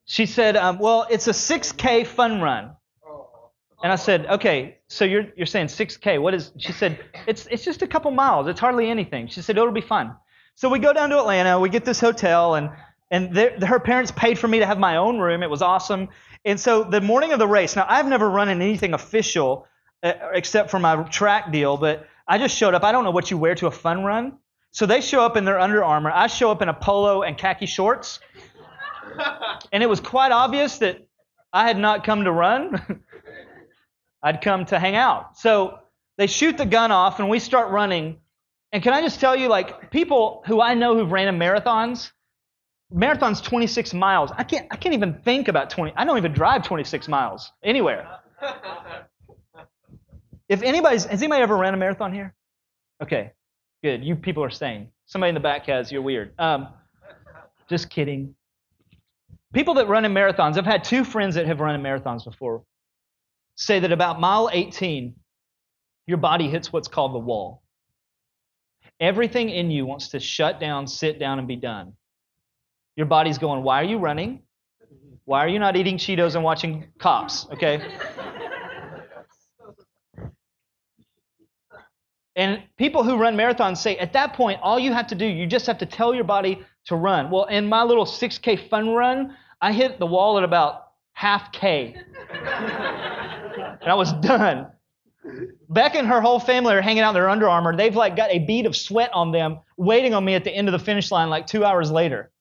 [0.06, 2.72] She said, um, well, it's a 6K fun run.
[3.82, 6.22] And I said, okay, so you're, you're saying 6K.
[6.22, 8.48] What is, she said, it's, it's just a couple miles.
[8.48, 9.28] It's hardly anything.
[9.28, 10.16] She said, it'll be fun.
[10.56, 11.60] So we go down to Atlanta.
[11.60, 12.70] We get this hotel, and,
[13.10, 15.42] and her parents paid for me to have my own room.
[15.42, 16.10] It was awesome.
[16.46, 19.66] And so the morning of the race, now I've never run in anything official
[20.04, 22.84] uh, except for my track deal, but I just showed up.
[22.84, 24.38] I don't know what you wear to a fun run.
[24.72, 26.12] So they show up in their Under Armour.
[26.14, 28.20] I show up in a polo and khaki shorts.
[29.72, 31.06] and it was quite obvious that
[31.52, 33.04] I had not come to run.
[34.24, 35.38] I'd come to hang out.
[35.38, 35.80] So
[36.18, 38.18] they shoot the gun off and we start running.
[38.72, 42.12] And can I just tell you, like, people who I know who've ran in marathons,
[42.92, 44.30] marathon's 26 miles.
[44.38, 45.94] I can't, I can't even think about 20.
[45.96, 48.08] I don't even drive 26 miles anywhere.
[50.50, 52.36] if anybody's, has anybody ever ran a marathon here?
[53.02, 53.32] Okay,
[53.84, 54.04] good.
[54.04, 54.90] You people are sane.
[55.06, 55.92] Somebody in the back has.
[55.92, 56.34] You're weird.
[56.40, 56.68] Um,
[57.70, 58.36] just kidding.
[59.54, 62.64] People that run in marathons, I've had two friends that have run in marathons before,
[63.56, 65.16] say that about mile 18,
[66.06, 67.64] your body hits what's called the wall.
[69.00, 71.94] Everything in you wants to shut down, sit down, and be done.
[72.96, 74.42] Your body's going, Why are you running?
[75.26, 77.48] Why are you not eating Cheetos and watching cops?
[77.54, 77.82] Okay?
[82.40, 85.46] And people who run marathons say at that point, all you have to do, you
[85.46, 87.30] just have to tell your body to run.
[87.30, 91.98] Well, in my little 6K fun run, I hit the wall at about half K.
[92.32, 94.68] and I was done.
[95.68, 97.76] Beck and her whole family are hanging out in their Under Armour.
[97.76, 100.70] They've like got a bead of sweat on them, waiting on me at the end
[100.70, 102.32] of the finish line like two hours later.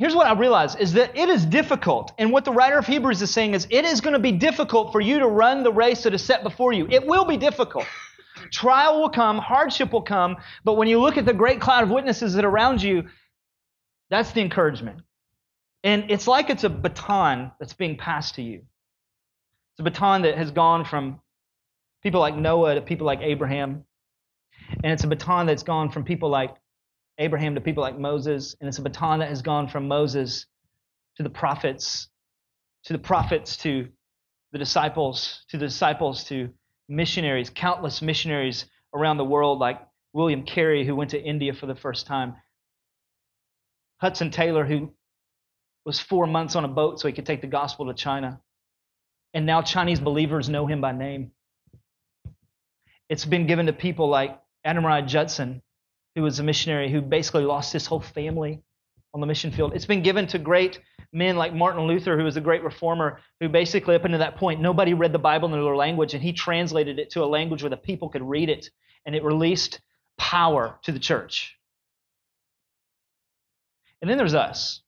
[0.00, 2.12] Here's what I realize is that it is difficult.
[2.18, 4.90] And what the writer of Hebrews is saying is it is going to be difficult
[4.90, 6.88] for you to run the race that is set before you.
[6.90, 7.86] It will be difficult.
[8.52, 11.90] Trial will come, hardship will come, but when you look at the great cloud of
[11.90, 13.04] witnesses that are around you,
[14.10, 15.00] that's the encouragement.
[15.82, 18.62] And it's like it's a baton that's being passed to you.
[19.72, 21.20] It's a baton that has gone from
[22.02, 23.84] people like Noah to people like Abraham.
[24.82, 26.54] And it's a baton that's gone from people like
[27.18, 28.56] Abraham to people like Moses.
[28.60, 30.46] And it's a baton that has gone from Moses
[31.16, 32.08] to the prophets,
[32.84, 33.88] to the prophets to
[34.52, 36.50] the disciples, to the disciples to
[36.88, 39.80] missionaries, countless missionaries around the world, like
[40.12, 42.36] William Carey, who went to India for the first time,
[43.98, 44.92] Hudson Taylor, who
[45.84, 48.40] was four months on a boat so he could take the gospel to China.
[49.32, 51.32] And now Chinese believers know him by name.
[53.08, 55.62] It's been given to people like Adoniram Judson,
[56.14, 58.62] who was a missionary who basically lost his whole family
[59.14, 59.72] on the mission field.
[59.74, 60.80] It's been given to great
[61.12, 64.60] men like Martin Luther, who was a great reformer, who basically, up until that point,
[64.60, 67.70] nobody read the Bible in their language, and he translated it to a language where
[67.70, 68.68] the people could read it,
[69.06, 69.80] and it released
[70.18, 71.56] power to the church.
[74.02, 74.82] And then there's us.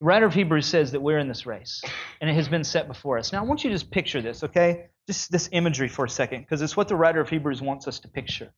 [0.00, 1.82] The writer of Hebrews says that we're in this race,
[2.20, 3.30] and it has been set before us.
[3.32, 4.86] Now, I want you to just picture this, okay?
[5.06, 8.00] Just this imagery for a second, because it's what the writer of Hebrews wants us
[8.00, 8.50] to picture.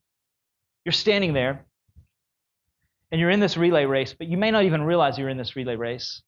[0.85, 1.67] You're standing there,
[3.11, 5.57] and you're in this relay race, but you may not even realize you're in this
[5.57, 6.23] relay race.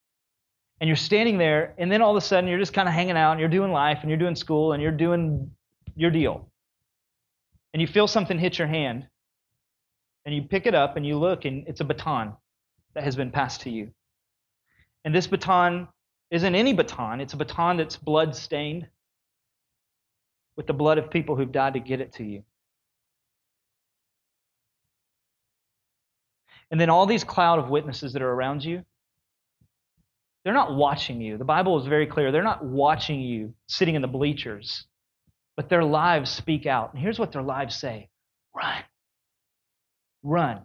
[0.81, 3.17] And you're standing there, and then all of a sudden you're just kind of hanging
[3.17, 5.51] out, and you're doing life, and you're doing school, and you're doing
[5.95, 6.49] your deal.
[7.73, 9.07] And you feel something hit your hand,
[10.25, 12.33] and you pick it up, and you look, and it's a baton
[12.93, 13.91] that has been passed to you.
[15.03, 15.89] And this baton
[16.31, 18.87] isn't any baton, it's a baton that's blood stained
[20.55, 22.43] with the blood of people who've died to get it to you.
[26.71, 28.83] And then all these cloud of witnesses that are around you,
[30.43, 31.37] they're not watching you.
[31.37, 32.31] The Bible is very clear.
[32.31, 34.85] They're not watching you sitting in the bleachers,
[35.57, 36.93] but their lives speak out.
[36.93, 38.09] And here's what their lives say
[38.55, 38.83] run.
[40.23, 40.61] Run.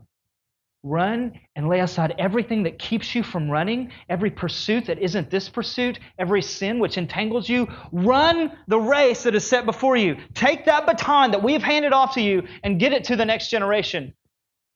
[0.86, 5.48] Run and lay aside everything that keeps you from running, every pursuit that isn't this
[5.48, 7.66] pursuit, every sin which entangles you.
[7.90, 10.18] Run the race that is set before you.
[10.34, 13.24] Take that baton that we have handed off to you and get it to the
[13.24, 14.12] next generation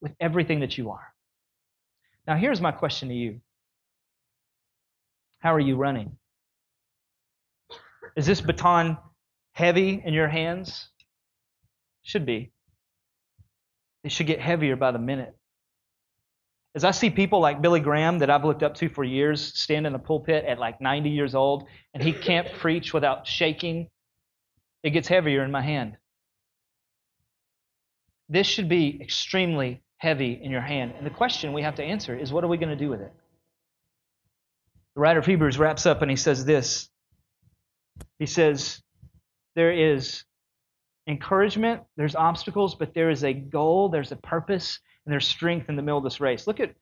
[0.00, 1.12] with everything that you are.
[2.28, 3.40] Now, here's my question to you
[5.38, 6.18] How are you running?
[8.16, 8.98] Is this baton
[9.52, 10.90] heavy in your hands?
[12.02, 12.52] Should be.
[14.04, 15.34] It should get heavier by the minute.
[16.74, 19.86] As I see people like Billy Graham that I've looked up to for years stand
[19.86, 23.88] in the pulpit at like 90 years old and he can't preach without shaking,
[24.82, 25.96] it gets heavier in my hand.
[28.28, 30.94] This should be extremely heavy in your hand.
[30.96, 33.00] And the question we have to answer is what are we going to do with
[33.00, 33.12] it?
[34.94, 36.88] The writer of Hebrews wraps up and he says this.
[38.18, 38.82] He says,
[39.54, 40.24] There is
[41.06, 45.76] encouragement, there's obstacles, but there is a goal, there's a purpose, and there's strength in
[45.76, 46.46] the middle of this race.
[46.46, 46.74] Look at,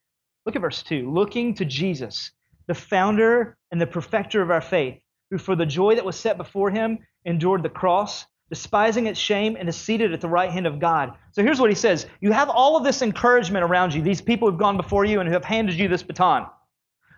[0.44, 1.12] look at verse 2.
[1.12, 2.32] Looking to Jesus,
[2.66, 4.98] the founder and the perfecter of our faith,
[5.30, 9.56] who for the joy that was set before him endured the cross, despising its shame,
[9.58, 11.12] and is seated at the right hand of God.
[11.36, 14.50] So here's what he says You have all of this encouragement around you, these people
[14.50, 16.46] who've gone before you and who have handed you this baton.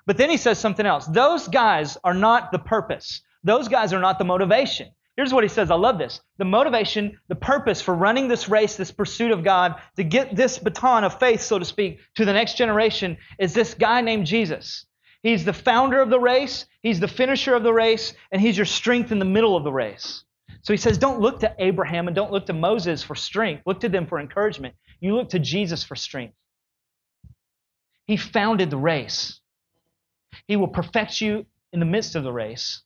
[0.07, 1.07] But then he says something else.
[1.07, 4.89] Those guys are not the purpose, those guys are not the motivation.
[5.16, 5.71] Here's what he says.
[5.71, 6.21] I love this.
[6.39, 10.59] The motivation, the purpose for running this race, this pursuit of God, to get this
[10.59, 14.87] baton of faith, so to speak, to the next generation is this guy named Jesus.
[15.23, 18.66] He's the founder of the race, he's the finisher of the race, and he's your
[18.66, 20.25] strength in the middle of the race.
[20.63, 23.63] So he says, don't look to Abraham and don't look to Moses for strength.
[23.67, 24.75] Look to them for encouragement.
[25.01, 26.35] You look to Jesus for strength.
[28.07, 29.41] He founded the race.
[30.47, 32.83] He will perfect you in the midst of the race.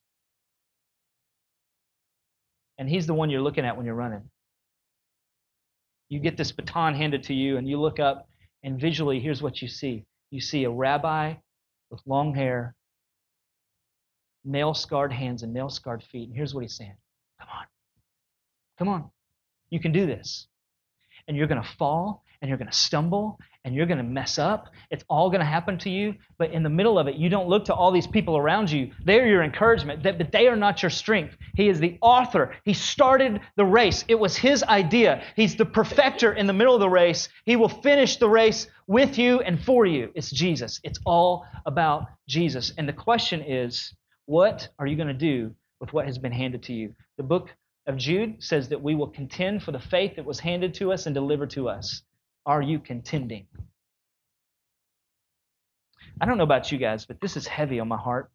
[2.78, 4.28] And He's the one you're looking at when you're running.
[6.08, 8.28] You get this baton handed to you, and you look up,
[8.62, 11.34] and visually, here's what you see you see a rabbi
[11.90, 12.74] with long hair,
[14.44, 16.28] nail scarred hands, and nail scarred feet.
[16.28, 16.96] And here's what he's saying
[17.42, 17.66] Come on.
[18.78, 19.10] Come on.
[19.70, 20.46] You can do this.
[21.26, 24.38] And you're going to fall, and you're going to stumble, and you're going to mess
[24.38, 24.68] up.
[24.90, 26.14] It's all going to happen to you.
[26.38, 28.90] But in the middle of it, you don't look to all these people around you.
[29.04, 31.36] They're your encouragement, but they are not your strength.
[31.54, 32.54] He is the author.
[32.64, 35.22] He started the race, it was his idea.
[35.36, 37.28] He's the perfecter in the middle of the race.
[37.44, 40.10] He will finish the race with you and for you.
[40.14, 40.80] It's Jesus.
[40.82, 42.72] It's all about Jesus.
[42.76, 43.94] And the question is,
[44.26, 46.94] what are you going to do with what has been handed to you?
[47.16, 47.50] The book
[47.88, 51.06] of Jude says that we will contend for the faith that was handed to us
[51.06, 52.02] and delivered to us.
[52.46, 53.48] Are you contending?
[56.20, 58.30] I don't know about you guys, but this is heavy on my heart.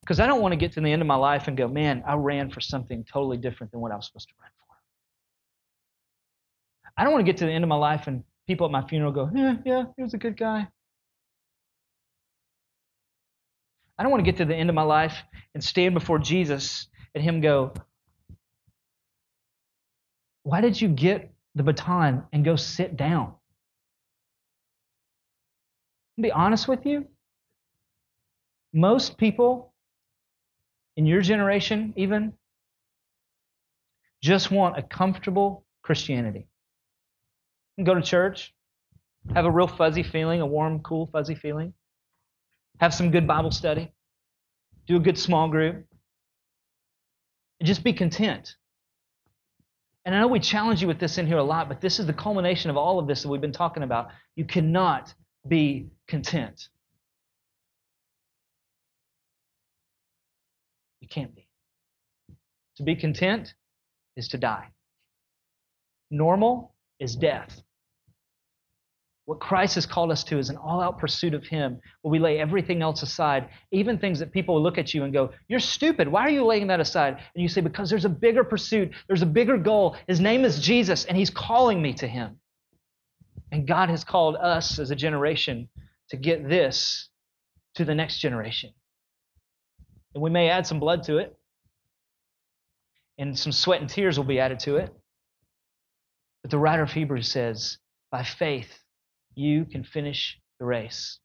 [0.00, 2.04] Because I don't want to get to the end of my life and go, man,
[2.06, 4.76] I ran for something totally different than what I was supposed to run for.
[6.98, 8.86] I don't want to get to the end of my life and people at my
[8.86, 10.68] funeral go, yeah, yeah, he was a good guy.
[13.98, 15.16] I don't want to get to the end of my life
[15.54, 17.72] and stand before Jesus and him go,
[20.42, 23.34] Why did you get the baton and go sit down.
[26.18, 27.06] I'll be honest with you.
[28.72, 29.72] Most people
[30.96, 32.32] in your generation, even,
[34.22, 36.46] just want a comfortable Christianity.
[37.82, 38.54] Go to church,
[39.34, 41.74] have a real fuzzy feeling, a warm, cool, fuzzy feeling,
[42.80, 43.92] have some good Bible study,
[44.86, 45.84] do a good small group,
[47.60, 48.56] and just be content.
[50.04, 52.06] And I know we challenge you with this in here a lot, but this is
[52.06, 54.08] the culmination of all of this that we've been talking about.
[54.36, 55.14] You cannot
[55.48, 56.68] be content.
[61.00, 61.48] You can't be.
[62.76, 63.54] To be content
[64.16, 64.68] is to die.
[66.10, 67.63] Normal is death.
[69.26, 72.18] What Christ has called us to is an all out pursuit of Him, where we
[72.18, 76.08] lay everything else aside, even things that people look at you and go, You're stupid.
[76.08, 77.14] Why are you laying that aside?
[77.34, 79.96] And you say, Because there's a bigger pursuit, there's a bigger goal.
[80.06, 82.38] His name is Jesus, and He's calling me to Him.
[83.50, 85.68] And God has called us as a generation
[86.10, 87.08] to get this
[87.76, 88.72] to the next generation.
[90.14, 91.34] And we may add some blood to it,
[93.16, 94.94] and some sweat and tears will be added to it.
[96.42, 97.78] But the writer of Hebrews says,
[98.10, 98.83] By faith,
[99.34, 101.18] you can finish the race.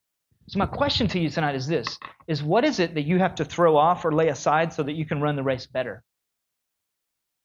[0.47, 3.35] So my question to you tonight is this is what is it that you have
[3.35, 6.03] to throw off or lay aside so that you can run the race better?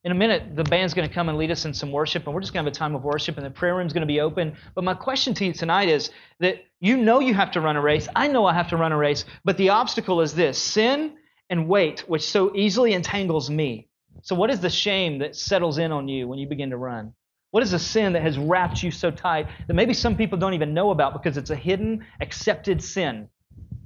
[0.04, 2.34] In a minute, the band's going to come and lead us in some worship, and
[2.34, 4.06] we're just going to have a time of worship, and the prayer room's going to
[4.06, 4.54] be open.
[4.74, 6.10] But my question to you tonight is
[6.40, 8.06] that you know you have to run a race.
[8.14, 11.16] I know I have to run a race, but the obstacle is this sin
[11.48, 13.88] and weight, which so easily entangles me.
[14.22, 17.14] So, what is the shame that settles in on you when you begin to run?
[17.54, 20.54] What is a sin that has wrapped you so tight that maybe some people don't
[20.54, 23.28] even know about because it's a hidden, accepted sin?
[23.56, 23.76] The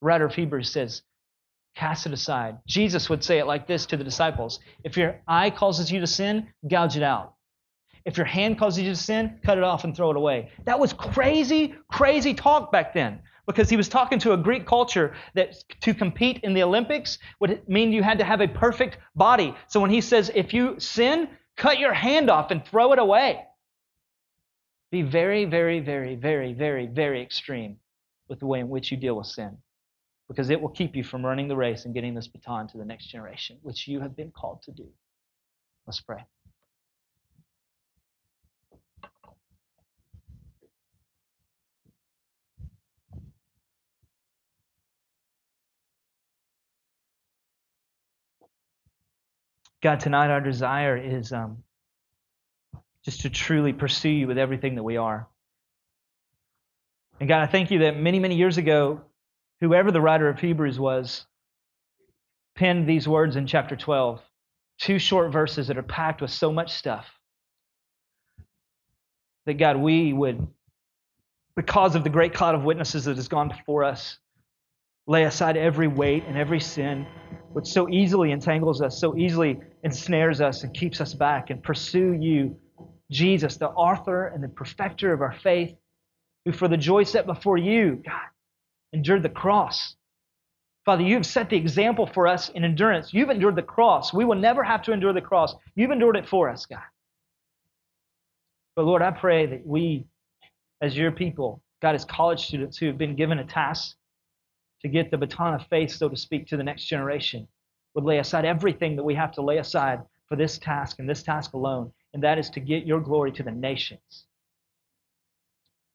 [0.00, 1.02] writer of Hebrews says,
[1.76, 2.58] cast it aside.
[2.66, 6.06] Jesus would say it like this to the disciples If your eye causes you to
[6.08, 7.34] sin, gouge it out.
[8.04, 10.50] If your hand causes you to sin, cut it off and throw it away.
[10.64, 13.20] That was crazy, crazy talk back then.
[13.46, 17.62] because he was talking to a Greek culture that to compete in the Olympics would
[17.68, 19.54] mean you had to have a perfect body.
[19.68, 23.44] So when he says, if you sin, cut your hand off and throw it away.
[24.90, 27.78] Be very, very, very, very, very, very extreme
[28.28, 29.56] with the way in which you deal with sin
[30.28, 32.84] because it will keep you from running the race and getting this baton to the
[32.84, 34.88] next generation, which you have been called to do.
[35.86, 36.24] Let's pray.
[49.82, 51.58] God, tonight our desire is um,
[53.04, 55.26] just to truly pursue you with everything that we are.
[57.18, 59.00] And God, I thank you that many, many years ago,
[59.60, 61.26] whoever the writer of Hebrews was,
[62.54, 64.20] penned these words in chapter 12.
[64.78, 67.06] Two short verses that are packed with so much stuff.
[69.46, 70.46] That God, we would,
[71.56, 74.18] because of the great cloud of witnesses that has gone before us,
[75.06, 77.06] lay aside every weight and every sin
[77.52, 82.12] which so easily entangles us, so easily ensnares us and keeps us back, and pursue
[82.12, 82.56] you,
[83.10, 85.74] Jesus, the author and the perfecter of our faith,
[86.44, 88.28] who for the joy set before you, God,
[88.92, 89.96] endured the cross.
[90.84, 93.12] Father, you have set the example for us in endurance.
[93.12, 94.12] You've endured the cross.
[94.12, 95.54] We will never have to endure the cross.
[95.76, 96.80] You've endured it for us, God.
[98.74, 100.06] But Lord, I pray that we,
[100.80, 103.94] as your people, God, as college students who have been given a task
[104.82, 107.46] to get the baton of faith, so to speak, to the next generation,
[107.94, 111.22] would lay aside everything that we have to lay aside for this task and this
[111.22, 114.26] task alone, and that is to get your glory to the nations.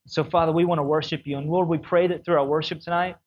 [0.06, 1.38] So, Father, we want to worship you.
[1.38, 3.18] And Lord, we pray that through our worship tonight,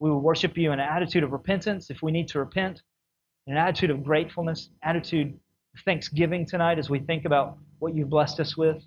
[0.00, 2.82] we will worship you in an attitude of repentance if we need to repent,
[3.46, 5.28] an attitude of gratefulness, attitude
[5.74, 8.82] of thanksgiving tonight as we think about what you've blessed us with.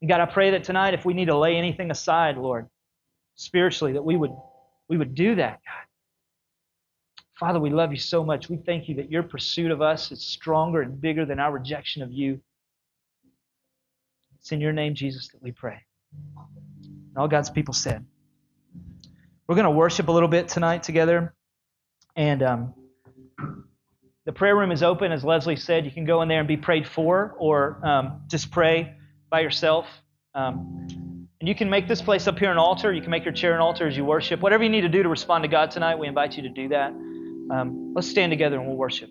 [0.00, 2.66] And God, I pray that tonight, if we need to lay anything aside, Lord,
[3.36, 4.32] spiritually, that we would
[4.90, 5.86] we would do that, God.
[7.38, 8.50] Father, we love you so much.
[8.50, 12.02] We thank you that your pursuit of us is stronger and bigger than our rejection
[12.02, 12.40] of you.
[14.40, 15.78] It's in your name, Jesus, that we pray.
[16.74, 18.04] And all God's people said.
[19.46, 21.34] We're going to worship a little bit tonight together.
[22.16, 22.74] And um,
[24.26, 25.84] the prayer room is open, as Leslie said.
[25.84, 28.94] You can go in there and be prayed for, or um, just pray
[29.30, 29.86] by yourself.
[30.34, 31.09] Um,
[31.40, 32.92] and you can make this place up here an altar.
[32.92, 34.40] You can make your chair an altar as you worship.
[34.40, 36.68] Whatever you need to do to respond to God tonight, we invite you to do
[36.68, 36.90] that.
[36.90, 39.10] Um, let's stand together and we'll worship.